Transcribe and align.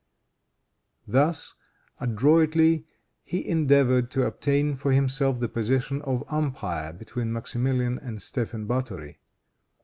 Thus 1.07 1.53
adroitly 1.99 2.87
he 3.23 3.47
endeavored 3.47 4.09
to 4.09 4.23
obtain 4.25 4.75
for 4.75 4.91
himself 4.91 5.39
the 5.39 5.47
position 5.47 6.01
of 6.01 6.23
umpire 6.27 6.91
between 6.91 7.31
Maximilian 7.31 7.99
and 7.99 8.19
Stephen 8.19 8.65
Bathori. 8.67 9.17